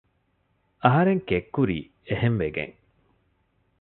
އަހަރެން 0.83 1.23
ކެތް 1.29 1.49
ކުރީ 1.55 1.79
އެހެންވެގެން 2.07 2.75